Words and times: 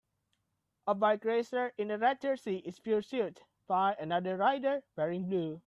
A 0.87 0.95
bike 0.95 1.23
racer 1.25 1.73
in 1.77 1.91
a 1.91 1.97
red 1.99 2.19
jersey 2.21 2.57
is 2.65 2.79
pursued 2.79 3.41
by 3.67 3.95
another 3.99 4.35
rider 4.35 4.81
wearing 4.95 5.25
blue. 5.29 5.59